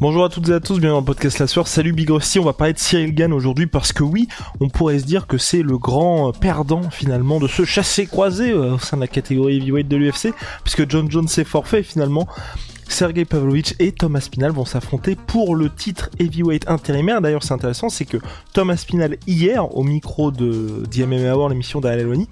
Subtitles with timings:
[0.00, 1.68] Bonjour à toutes et à tous, bienvenue dans le podcast La Soeur.
[1.68, 4.28] Salut Big Rusty, on va parler de Cyril Gann aujourd'hui parce que oui,
[4.58, 8.78] on pourrait se dire que c'est le grand perdant finalement de ce chassé-croisé euh, au
[8.78, 10.32] sein de la catégorie heavyweight de l'UFC
[10.64, 12.26] puisque John Jones s'est forfait finalement
[12.90, 17.20] Sergei Pavlovich et Thomas Spinal vont s'affronter pour le titre heavyweight intérimaire.
[17.20, 18.18] D'ailleurs, c'est intéressant, c'est que
[18.52, 22.28] Thomas Spinal, hier, au micro de DMM Hour, l'émission Elwani,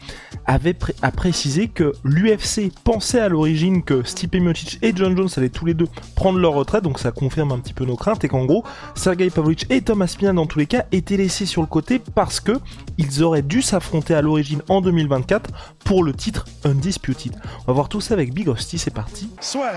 [0.46, 5.48] avait a précisé que l'UFC pensait à l'origine que Stipe Miocic et John Jones allaient
[5.48, 8.28] tous les deux prendre leur retraite, donc ça confirme un petit peu nos craintes, et
[8.28, 11.68] qu'en gros, Sergei Pavlovich et Thomas Spinal, dans tous les cas, étaient laissés sur le
[11.68, 12.52] côté parce que
[12.98, 15.50] ils auraient dû s'affronter à l'origine en 2024
[15.84, 17.34] pour le titre Undisputed.
[17.62, 19.30] On va voir tout ça avec Big Hostie, c'est parti.
[19.40, 19.72] Soit.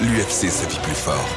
[0.00, 1.28] L'UFC sa vie plus fort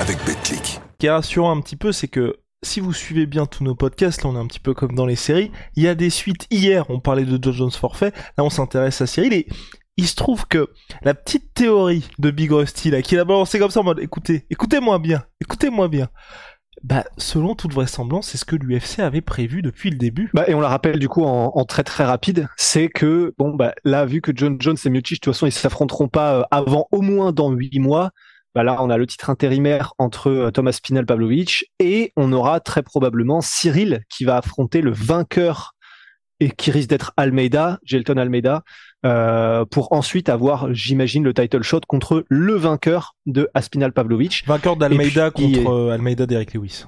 [0.00, 0.64] avec BetClick.
[0.64, 3.74] Ce qui est rassurant un petit peu, c'est que si vous suivez bien tous nos
[3.74, 6.10] podcasts, là on est un petit peu comme dans les séries, il y a des
[6.10, 6.46] suites.
[6.50, 9.46] Hier, on parlait de Joe Jones forfait, là on s'intéresse à Cyril et
[10.00, 10.70] il se trouve que
[11.02, 14.46] la petite théorie de Big Rusty là, qui a balancé comme ça en mode écoutez,
[14.48, 16.08] écoutez-moi bien, écoutez-moi bien.
[16.82, 20.30] Bah, selon toute vraisemblance, c'est ce que l'UFC avait prévu depuis le début.
[20.32, 23.74] Bah, et on la rappelle du coup en, très très rapide, c'est que bon bah
[23.84, 26.88] là vu que John Jones et Miocic de toute façon ils s'affronteront pas euh, avant
[26.90, 28.10] au moins dans huit mois.
[28.54, 32.58] Bah là, on a le titre intérimaire entre euh, Thomas Spinal Pavlovich et on aura
[32.60, 35.74] très probablement Cyril qui va affronter le vainqueur
[36.40, 38.62] et qui risque d'être Almeida, Gelton Almeida,
[39.04, 44.46] euh, pour ensuite avoir, j'imagine, le title shot contre le vainqueur de Aspinal Pavlovich.
[44.46, 46.84] Vainqueur d'Almeida contre euh, Almeida d'Eric Lewis.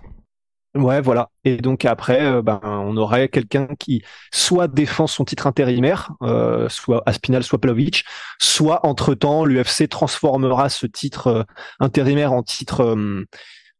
[0.75, 1.31] Ouais, voilà.
[1.45, 4.03] Et donc après, euh, ben, on aurait quelqu'un qui
[4.33, 8.05] soit défend son titre intérimaire, euh, soit Aspinal, soit Pavlovich,
[8.41, 11.43] soit entre-temps, l'UFC transformera ce titre euh,
[11.79, 12.97] intérimaire en titre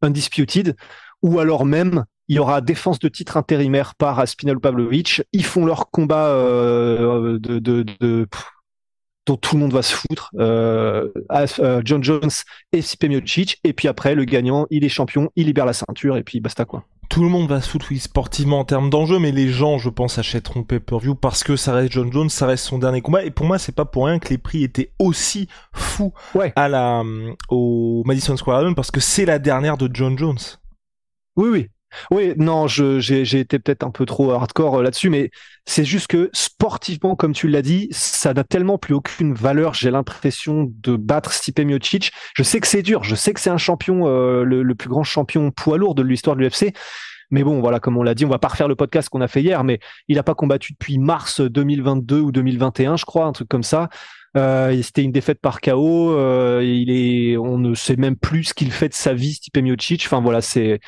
[0.03, 0.77] undisputed,
[1.23, 5.23] ou alors même il y aura défense de titre intérimaire par Aspinal Pavlovich.
[5.35, 8.47] Ils font leur combat euh, de, de, de- pff,
[9.27, 10.31] dont tout le monde va se foutre.
[10.39, 11.11] Euh,
[11.61, 12.31] euh, John Jones
[12.73, 13.61] et Stipe Miocic.
[13.65, 16.65] Et puis après, le gagnant, il est champion, il libère la ceinture et puis basta
[16.65, 16.87] quoi.
[17.11, 19.91] Tout le monde va se foutre oui, sportivement en termes d'enjeu, mais les gens, je
[19.91, 23.25] pense, achèteront pay-per-view parce que ça reste John Jones, ça reste son dernier combat.
[23.27, 26.55] Et pour moi, c'est pas pour rien que les prix étaient aussi fous Ouais.
[26.57, 27.03] à la,
[27.51, 30.39] au Madison Square Garden parce que c'est la dernière de John Jones.
[31.37, 31.69] Oui, oui.
[32.11, 35.31] Oui, non, j'ai été peut-être un peu trop hardcore euh, là-dessus, mais
[35.67, 39.75] c'est juste que sportivement, comme tu l'as dit, ça n'a tellement plus aucune valeur.
[39.75, 42.13] J'ai l'impression de battre Stipe Miocic.
[42.35, 44.89] Je sais que c'est dur, je sais que c'est un champion, euh, le, le plus
[44.89, 46.73] grand champion poids lourd de l'histoire de l'UFC.
[47.31, 49.29] Mais bon, voilà, comme on l'a dit, on va pas refaire le podcast qu'on a
[49.29, 49.79] fait hier, mais
[50.09, 53.89] il n'a pas combattu depuis mars 2022 ou 2021, je crois, un truc comme ça.
[54.37, 56.13] Euh, c'était une défaite par KO.
[56.13, 59.59] euh, il est, on ne sait même plus ce qu'il fait de sa vie, Stipe
[59.59, 60.03] Miocic.
[60.07, 60.81] Enfin voilà, c'est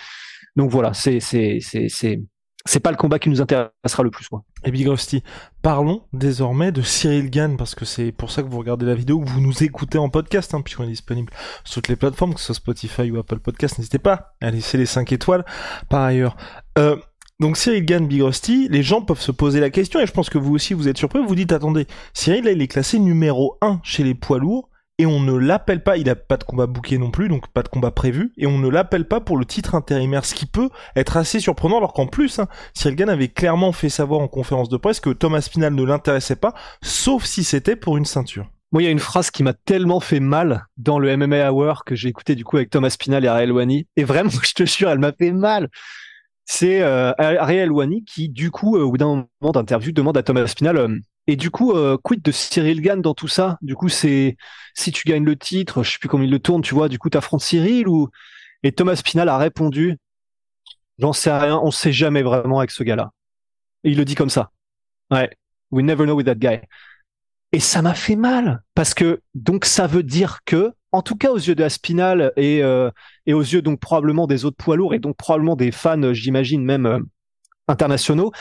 [0.56, 2.20] donc voilà, c'est c'est c'est c'est
[2.66, 4.28] c'est pas le combat qui nous intéressera le plus.
[4.64, 5.22] Et Big Rusty,
[5.60, 9.20] parlons désormais de Cyril Gann, parce que c'est pour ça que vous regardez la vidéo,
[9.20, 11.30] que vous nous écoutez en podcast, hein, puisqu'on est disponible
[11.64, 14.78] sur toutes les plateformes, que ce soit Spotify ou Apple Podcast, n'hésitez pas à laisser
[14.78, 15.44] les 5 étoiles.
[15.90, 16.36] Par ailleurs,
[16.78, 16.96] euh,
[17.38, 20.30] donc Cyril Gann, Big Rusty, les gens peuvent se poser la question, et je pense
[20.30, 23.58] que vous aussi vous êtes surpris, vous dites, attendez, Cyril là, il est classé numéro
[23.60, 26.66] 1 chez les poids lourds, et on ne l'appelle pas, il a pas de combat
[26.66, 29.44] booké non plus, donc pas de combat prévu, et on ne l'appelle pas pour le
[29.44, 33.72] titre intérimaire, ce qui peut être assez surprenant, alors qu'en plus, hein, Cyril avait clairement
[33.72, 37.76] fait savoir en conférence de presse que Thomas Spinal ne l'intéressait pas, sauf si c'était
[37.76, 38.46] pour une ceinture.
[38.74, 41.84] Moi, il y a une phrase qui m'a tellement fait mal dans le MMA Hour
[41.84, 43.86] que j'ai écouté du coup avec Thomas Spinal et Ariel Wani.
[43.94, 45.68] Et vraiment, je te jure, elle m'a fait mal.
[46.44, 50.24] C'est euh, Ariel Wani qui, du coup, euh, au bout d'un moment d'interview, demande à
[50.24, 53.58] Thomas Spinal euh, et du coup, euh, quid de Cyril Gann dans tout ça?
[53.62, 54.36] Du coup, c'est
[54.74, 56.98] si tu gagnes le titre, je sais plus comment il le tourne, tu vois, du
[56.98, 58.08] coup, t'affrontes Cyril ou
[58.62, 59.96] Et Thomas Spinal a répondu?
[60.98, 63.12] J'en sais rien, on sait jamais vraiment avec ce gars-là.
[63.84, 64.50] Et il le dit comme ça.
[65.10, 65.30] Ouais.
[65.70, 66.60] We never know with that guy.
[67.52, 71.30] Et ça m'a fait mal parce que donc ça veut dire que, en tout cas
[71.30, 72.90] aux yeux de Aspinal et euh,
[73.26, 76.12] et aux yeux donc probablement des autres poids lourds et donc probablement des fans, euh,
[76.12, 76.98] j'imagine même euh,
[77.68, 78.32] internationaux,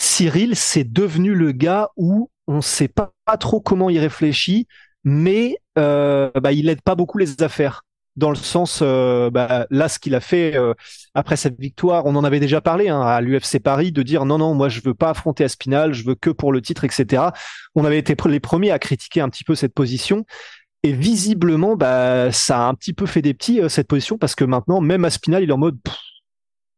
[0.00, 4.66] Cyril c'est devenu le gars où on sait pas, pas trop comment il réfléchit.
[5.04, 7.82] mais euh, bah, il aide pas beaucoup les affaires
[8.16, 10.74] dans le sens, euh, bah, là, ce qu'il a fait euh,
[11.14, 14.38] après cette victoire, on en avait déjà parlé hein, à l'UFC Paris, de dire non,
[14.38, 17.22] non, moi, je veux pas affronter Aspinal, je veux que pour le titre, etc.
[17.74, 20.24] On avait été les premiers à critiquer un petit peu cette position.
[20.82, 24.44] Et visiblement, bah, ça a un petit peu fait des petits, cette position, parce que
[24.44, 25.78] maintenant, même Aspinal, il est en mode,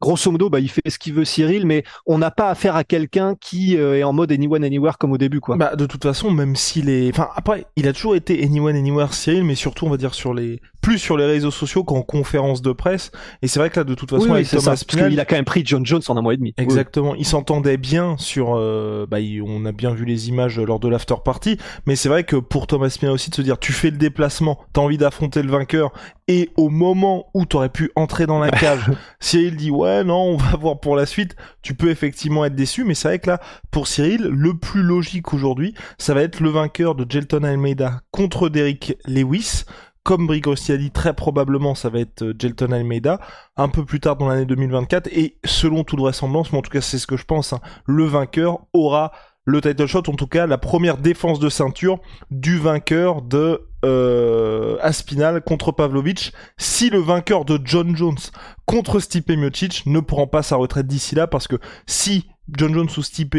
[0.03, 2.85] grosso modo, bah, il fait ce qu'il veut Cyril, mais on n'a pas affaire à
[2.85, 5.57] quelqu'un qui euh, est en mode anyone anywhere comme au début, quoi.
[5.57, 9.15] Bah, de toute façon, même s'il est, enfin, après, il a toujours été anyone anywhere
[9.15, 12.61] Cyril, mais surtout, on va dire sur les, plus sur les réseaux sociaux qu'en conférence
[12.61, 13.13] de presse.
[13.41, 15.45] Et c'est vrai que là, de toute façon, avec Thomas Spinal, il a quand même
[15.45, 16.53] pris John Jones en un mois et demi.
[16.59, 17.15] Exactement.
[17.15, 21.15] Il s'entendait bien sur, euh, bah, on a bien vu les images lors de l'after
[21.25, 21.57] party,
[21.87, 24.59] mais c'est vrai que pour Thomas Spinal aussi de se dire, tu fais le déplacement,
[24.73, 25.93] t'as envie d'affronter le vainqueur,
[26.29, 28.91] et au moment où t'aurais pu entrer dans la cage,
[29.21, 32.85] Cyril dit ouais non, on va voir pour la suite, tu peux effectivement être déçu,
[32.85, 33.41] mais c'est vrai que là,
[33.71, 38.49] pour Cyril, le plus logique aujourd'hui, ça va être le vainqueur de Gelton Almeida contre
[38.49, 39.65] Derrick Lewis.
[40.05, 43.21] Comme Brigossi a dit, très probablement ça va être euh, Gelton Almeida,
[43.57, 46.81] un peu plus tard dans l'année 2024, et selon toute vraisemblance, mais en tout cas
[46.81, 49.13] c'est ce que je pense, hein, le vainqueur aura
[49.45, 52.01] le title shot, en tout cas la première défense de ceinture
[52.33, 56.33] du vainqueur de euh, Aspinal contre Pavlovich.
[56.59, 58.19] Si le vainqueur de John Jones
[58.67, 61.57] contre Stipe Miocic ne prend pas sa retraite d'ici là, parce que
[61.87, 63.37] si John Jones ou Stipe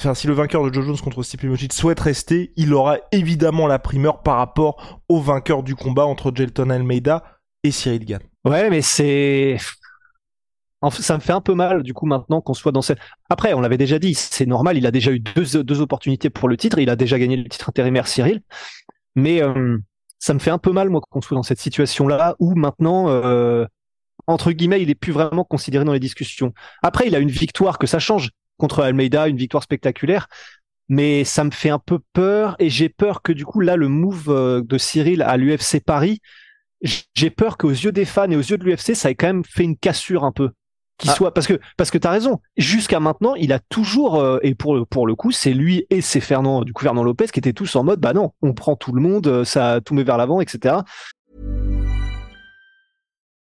[0.00, 3.68] Enfin, si le vainqueur de Joe Jones contre Stipe Miocic souhaite rester, il aura évidemment
[3.68, 7.22] la primeur par rapport au vainqueur du combat entre Gelton Almeida
[7.62, 8.20] et Cyril Gann.
[8.44, 9.56] Ouais, mais c'est
[10.90, 12.98] ça me fait un peu mal du coup maintenant qu'on soit dans cette.
[13.30, 14.76] Après, on l'avait déjà dit, c'est normal.
[14.76, 16.78] Il a déjà eu deux, deux opportunités pour le titre.
[16.78, 18.42] Il a déjà gagné le titre intérimaire Cyril,
[19.14, 19.78] mais euh,
[20.18, 23.66] ça me fait un peu mal moi qu'on soit dans cette situation-là où maintenant, euh,
[24.26, 26.52] entre guillemets, il est plus vraiment considéré dans les discussions.
[26.82, 30.28] Après, il a une victoire que ça change contre Almeida, une victoire spectaculaire.
[30.88, 33.88] Mais ça me fait un peu peur et j'ai peur que du coup là le
[33.88, 36.20] move euh, de Cyril à l'UFC Paris,
[37.14, 39.44] j'ai peur qu'aux yeux des fans et aux yeux de l'UFC ça ait quand même
[39.44, 40.50] fait une cassure un peu.
[41.04, 41.14] Qui ah.
[41.16, 42.40] soit parce que parce que t'as raison.
[42.56, 46.20] Jusqu'à maintenant, il a toujours euh, et pour pour le coup, c'est lui et c'est
[46.20, 48.92] Fernand du coup Fernand Lopez qui étaient tous en mode bah non, on prend tout
[48.92, 50.76] le monde, euh, ça tout met vers l'avant, etc.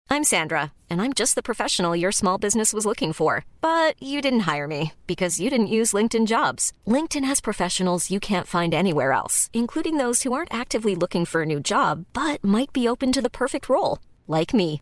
[0.09, 3.45] I'm Sandra, and I'm just the professional your small business was looking for.
[3.61, 6.73] But you didn't hire me because you didn't use LinkedIn jobs.
[6.87, 11.43] LinkedIn has professionals you can't find anywhere else, including those who aren't actively looking for
[11.43, 14.81] a new job but might be open to the perfect role, like me.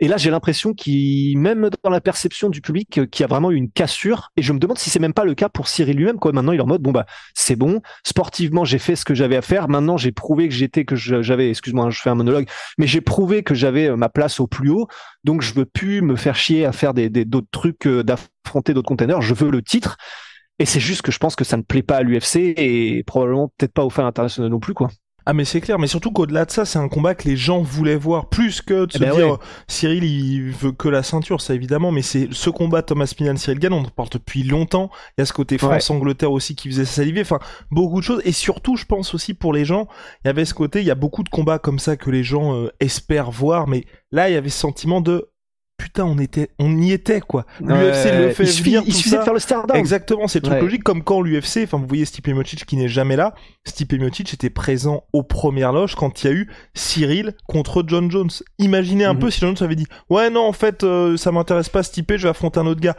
[0.00, 3.28] Et là, j'ai l'impression qu'il, même dans la perception du public, euh, qu'il y a
[3.28, 4.30] vraiment eu une cassure.
[4.36, 6.18] Et je me demande si c'est même pas le cas pour Cyril lui-même.
[6.18, 6.32] Quoi.
[6.32, 7.80] Maintenant, il est en mode bon bah c'est bon.
[8.04, 9.68] Sportivement, j'ai fait ce que j'avais à faire.
[9.68, 13.42] Maintenant, j'ai prouvé que j'étais, que j'avais, excuse-moi, je fais un monologue, mais j'ai prouvé
[13.44, 14.88] que j'avais euh, ma place au plus haut.
[15.22, 18.88] Donc, je veux plus me faire chier à faire des, d'autres trucs, euh, d'affronter d'autres
[18.88, 19.22] containers.
[19.22, 19.96] Je veux le titre.
[20.58, 23.52] Et c'est juste que je pense que ça ne plaît pas à l'UFC et probablement
[23.56, 24.88] peut-être pas aux fans internationaux non plus, quoi.
[25.26, 27.62] Ah mais c'est clair, mais surtout qu'au-delà de ça, c'est un combat que les gens
[27.62, 29.38] voulaient voir plus que de eh se ben dire
[29.68, 33.58] Cyril il veut que la ceinture, ça évidemment, mais c'est ce combat Thomas Pinal Cyril
[33.58, 34.90] Gann, on en parle depuis longtemps.
[35.16, 37.38] Il y a ce côté France Angleterre aussi qui faisait saliver, enfin
[37.70, 38.20] beaucoup de choses.
[38.24, 39.88] Et surtout je pense aussi pour les gens,
[40.24, 42.22] il y avait ce côté, il y a beaucoup de combats comme ça que les
[42.22, 45.30] gens euh, espèrent voir, mais là il y avait ce sentiment de
[45.84, 47.44] putain, on était, on y était quoi.
[47.60, 50.62] L'UFC le fait il suffit, il suffisait de faire le start Exactement, c'est le truc
[50.62, 50.82] logique.
[50.82, 53.34] Comme quand l'UFC, enfin vous voyez Stipe Miocic qui n'est jamais là.
[53.66, 58.10] Stipe Miocic était présent aux premières loges quand il y a eu Cyril contre John
[58.10, 58.30] Jones.
[58.58, 59.18] Imaginez un mhm.
[59.18, 62.14] peu si John Jones avait dit, ouais non en fait euh, ça m'intéresse pas Stipe,
[62.16, 62.96] je vais affronter un autre gars.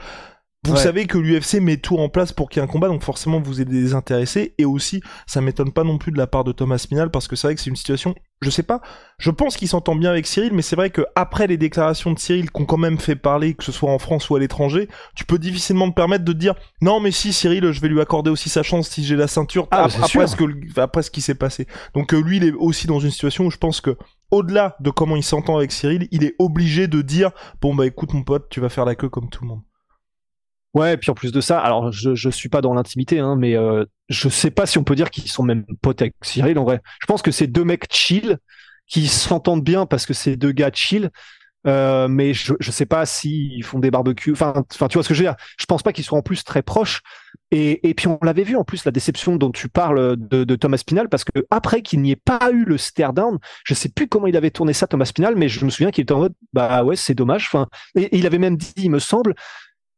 [0.66, 3.04] Vous savez que l'UFC met tout en place pour qu'il y ait un combat, donc
[3.04, 4.56] forcément vous êtes désintéressé.
[4.58, 7.36] Et aussi, ça m'étonne pas non plus de la part de Thomas Spinal, parce que
[7.36, 8.82] c'est vrai que c'est une situation, je sais pas,
[9.18, 12.20] je pense qu'il s'entend bien avec Cyril, mais c'est vrai que après les déclarations de
[12.20, 15.26] Cyril qu'on quand même fait parler, que ce soit en France ou à l'étranger, tu
[15.26, 18.30] peux difficilement te permettre de te dire non mais si Cyril, je vais lui accorder
[18.30, 21.36] aussi sa chance si j'ai la ceinture ah, après, ce que, après ce qui s'est
[21.36, 21.68] passé.
[21.94, 23.98] Donc euh, lui, il est aussi dans une situation où je pense que
[24.32, 27.32] au-delà de comment il s'entend avec Cyril, il est obligé de dire
[27.62, 29.62] bon bah écoute mon pote, tu vas faire la queue comme tout le monde.
[30.76, 33.38] Ouais, et puis en plus de ça, alors je je suis pas dans l'intimité, hein,
[33.38, 36.60] mais euh, je sais pas si on peut dire qu'ils sont même potes avec Cyril
[36.60, 36.82] en vrai.
[37.02, 38.38] Je pense que c'est deux mecs chill
[38.88, 41.10] qui s'entendent bien parce que c'est deux gars chill.
[41.68, 44.34] Euh, mais je je sais pas s'ils font des barbecues.
[44.34, 45.36] Enfin, enfin, tu vois ce que je veux dire.
[45.58, 47.02] Je pense pas qu'ils soient en plus très proches.
[47.52, 50.56] Et, et puis on l'avait vu en plus la déception dont tu parles de, de
[50.56, 53.90] Thomas Spinal parce que après qu'il n'y ait pas eu le stare down, je sais
[53.90, 56.20] plus comment il avait tourné ça Thomas Spinal, mais je me souviens qu'il était en
[56.20, 57.48] mode bah ouais c'est dommage.
[57.48, 59.36] Enfin, et il avait même dit, il me semble,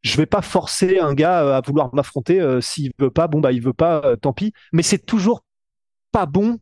[0.04, 2.42] je vais pas forcer un gars à vouloir m'affronter.
[2.62, 4.54] S'il veut pas, bon bah il veut pas, tant pis.
[4.72, 5.44] Mais c'est toujours
[6.12, 6.60] pas bon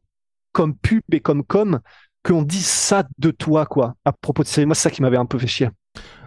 [0.51, 1.79] comme pub et comme com
[2.23, 4.65] qu'on dise ça de toi, quoi, à propos de série.
[4.65, 5.69] Moi, c'est ça qui m'avait un peu fait chier.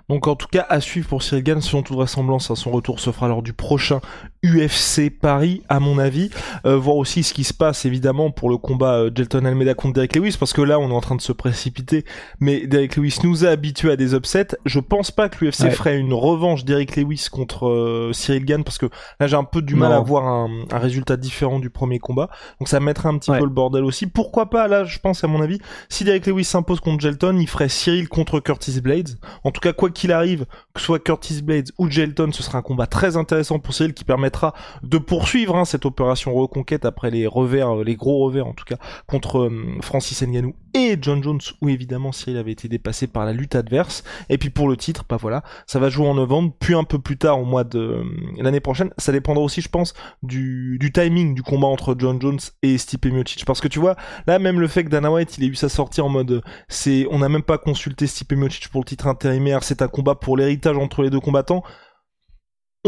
[0.08, 2.98] Donc en tout cas, à suivre pour Cyril Gann, selon toute vraisemblance, à son retour
[2.98, 4.00] se fera lors du prochain
[4.42, 6.30] UFC Paris, à mon avis.
[6.64, 9.94] Euh, voir aussi ce qui se passe, évidemment, pour le combat euh, Jelton Almeida contre
[9.94, 12.04] Derek Lewis, parce que là, on est en train de se précipiter,
[12.40, 14.56] mais Derek Lewis nous a habitués à des upsets.
[14.64, 18.78] Je pense pas que l'UFC ferait une revanche Derek Lewis contre euh, Cyril Gann, parce
[18.78, 18.86] que
[19.20, 22.30] là, j'ai un peu du mal à voir un, un, résultat différent du premier combat.
[22.60, 24.06] Donc ça mettrait un petit peu le bordel aussi.
[24.06, 25.58] Pourquoi pas, là, je pense, à mon avis,
[25.90, 29.18] si Derek Lewis s'impose contre Jelton, il ferait Cyril contre Curtis Blades.
[29.44, 32.58] En tout cas, quoi qu'il arrive, que ce soit Curtis Blades ou Jelton, ce sera
[32.58, 37.10] un combat très intéressant pour Cyril qui permettra de poursuivre hein, cette opération reconquête après
[37.10, 38.76] les revers, euh, les gros revers en tout cas,
[39.06, 43.32] contre euh, Francis Ngannou et John Jones, où évidemment Cyril avait été dépassé par la
[43.32, 44.04] lutte adverse.
[44.28, 46.98] Et puis pour le titre, bah voilà, ça va jouer en novembre, puis un peu
[46.98, 48.04] plus tard au mois de euh,
[48.38, 48.90] l'année prochaine.
[48.98, 53.44] Ça dépendra aussi, je pense, du, timing du combat entre John Jones et Stipe Miocic.
[53.44, 55.68] Parce que tu vois, là même le fait que Dana White il ait eu sa
[55.68, 59.64] sortie en mode, c'est, on n'a même pas consulté Stipe Miocic pour le titre intérimaire,
[59.64, 61.62] c'est combat pour l'héritage entre les deux combattants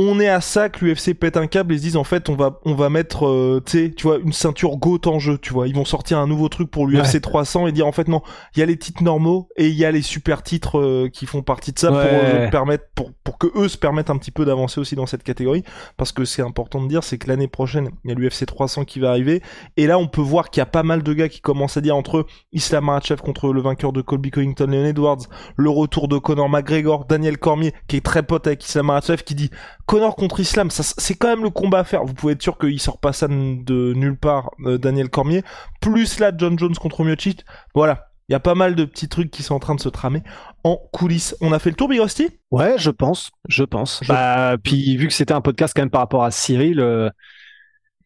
[0.01, 2.35] on est à ça que l'UFC pète un câble et se disent en fait on
[2.35, 5.69] va on va mettre euh, tu vois une ceinture GOAT en jeu tu vois.
[5.69, 8.23] Ils vont sortir un nouveau truc pour l'UFC 300 et dire en fait non
[8.55, 11.27] il y a les titres normaux et il y a les super titres euh, qui
[11.27, 14.31] font partie de ça pour euh, permettre pour pour que eux se permettent un petit
[14.31, 15.65] peu d'avancer aussi dans cette catégorie.
[15.97, 18.85] Parce que c'est important de dire c'est que l'année prochaine il y a l'UFC 300
[18.85, 19.43] qui va arriver
[19.77, 21.81] et là on peut voir qu'il y a pas mal de gars qui commencent à
[21.81, 25.23] dire entre eux Islam Makhachev contre le vainqueur de Colby Covington Leon Edwards
[25.57, 29.35] le retour de Conor McGregor Daniel Cormier qui est très pote avec Islam Makhachev qui
[29.35, 29.51] dit
[29.91, 32.05] Connor contre Islam, ça, c'est quand même le combat à faire.
[32.05, 35.43] Vous pouvez être sûr qu'il sort pas ça de nulle part, euh, Daniel Cormier.
[35.81, 37.45] Plus là, John Jones contre Miocic.
[37.75, 38.07] Voilà.
[38.29, 40.23] Il y a pas mal de petits trucs qui sont en train de se tramer
[40.63, 41.35] en coulisses.
[41.41, 42.29] On a fait le tour, Big Rusty?
[42.53, 43.33] Ouais, je pense.
[43.49, 44.01] Je pense.
[44.07, 47.11] Bah, puis vu que c'était un podcast quand même par rapport à Cyril, euh,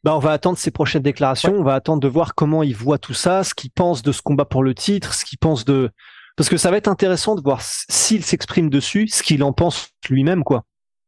[0.04, 1.52] bah, on va attendre ses prochaines déclarations.
[1.52, 4.22] On va attendre de voir comment il voit tout ça, ce qu'il pense de ce
[4.22, 5.90] combat pour le titre, ce qu'il pense de,
[6.34, 9.90] parce que ça va être intéressant de voir s'il s'exprime dessus, ce qu'il en pense
[10.08, 10.64] lui-même, quoi.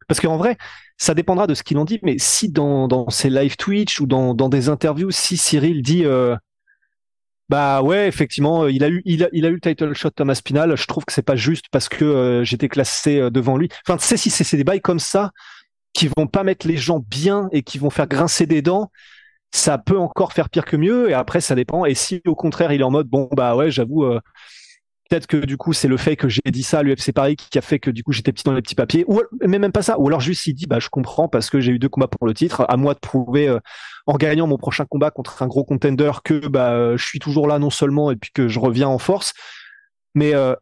[0.09, 0.57] Parce qu'en vrai,
[0.99, 4.07] ça dépendra de ce qu'il en dit, mais si dans, dans ses live Twitch ou
[4.07, 6.37] dans, dans des interviews, si Cyril dit euh,
[7.49, 10.41] bah ouais, effectivement, il a eu il a, il a eu le title shot Thomas
[10.45, 13.69] Pinal, je trouve que c'est pas juste parce que euh, j'étais classé euh, devant lui.
[13.87, 15.31] Enfin, tu sais si c'est des bails comme ça
[15.93, 18.91] qui vont pas mettre les gens bien et qui vont faire grincer des dents,
[19.53, 22.73] ça peut encore faire pire que mieux et après ça dépend et si au contraire
[22.73, 24.05] il est en mode bon bah ouais, j'avoue
[25.09, 27.59] peut-être que du coup c'est le fait que j'ai dit ça à l'UFC Paris qui
[27.59, 29.05] a fait que du coup j'étais petit dans les petits papiers.
[29.09, 29.99] Ou mais même pas ça.
[29.99, 32.27] Ou alors juste il dit bah je comprends parce que j'ai eu deux combats pour
[32.27, 32.65] le titre.
[32.69, 33.59] À moi de prouver euh,
[34.07, 37.59] en gagnant mon prochain combat contre un gros contender que bah je suis toujours là
[37.59, 39.33] non seulement et puis que je reviens en force.
[40.15, 40.55] Mais euh,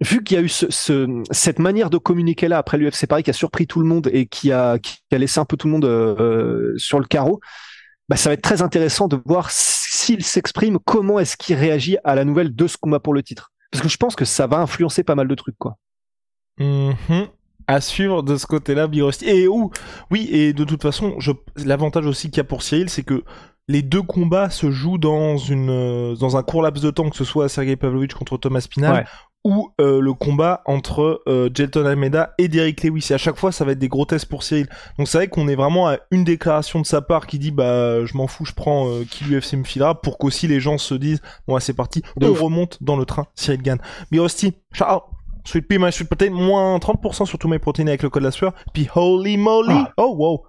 [0.00, 3.30] vu qu'il y a eu ce, cette manière de communiquer là après l'UFC Paris qui
[3.30, 5.72] a surpris tout le monde et qui a, qui a laissé un peu tout le
[5.72, 7.40] monde euh, sur le carreau
[8.08, 12.14] bah, ça va être très intéressant de voir s'il s'exprime comment est-ce qu'il réagit à
[12.14, 14.58] la nouvelle de ce combat pour le titre parce que je pense que ça va
[14.58, 15.78] influencer pas mal de trucs, quoi.
[16.60, 17.28] Mm-hmm.
[17.66, 19.26] À suivre de ce côté-là, Birosti.
[19.26, 19.70] Et où
[20.10, 21.32] Oui, et de toute façon, je...
[21.56, 23.24] l'avantage aussi qu'il y a pour Cyril, c'est que
[23.68, 27.16] les deux combats se jouent dans une euh, dans un court laps de temps, que
[27.16, 29.06] ce soit Sergei Pavlovich contre Thomas Pinal
[29.44, 33.08] ou euh, le combat entre euh, Jelton Almeida et Derrick Lewis.
[33.10, 34.68] Et à chaque fois, ça va être des gros tests pour Cyril.
[34.98, 38.04] Donc c'est vrai qu'on est vraiment à une déclaration de sa part qui dit bah
[38.04, 40.94] je m'en fous, je prends euh, qui l'UFC me filera pour qu'aussi les gens se
[40.94, 43.26] disent bon c'est parti, on remonte dans le train.
[43.34, 43.78] Cyril gagne.
[44.10, 45.00] Birosti, ciao.
[45.44, 48.30] Sweet pea, my sweet protein, moins 30% sur tous mes protéines avec le code la
[48.30, 48.52] sueur.
[48.72, 49.92] Puis holy moly, ah.
[49.96, 50.44] oh wow,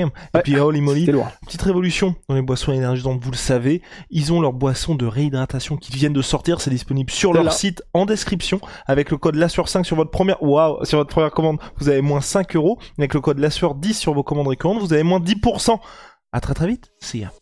[0.00, 1.06] et puis holy moly,
[1.46, 3.82] petite révolution dans les boissons énergisantes, vous le savez.
[4.10, 6.60] Ils ont leur boisson de réhydratation qui viennent de sortir.
[6.60, 8.60] C'est disponible sur leur site en description.
[8.86, 12.20] Avec le code LASSUR5 sur votre première, waouh, sur votre première commande, vous avez moins
[12.20, 12.78] 5 euros.
[12.98, 15.78] Avec le code LASSUR10 sur vos commandes récurrentes, vous avez moins 10%.
[16.32, 16.90] À très très vite.
[17.00, 17.41] See ya.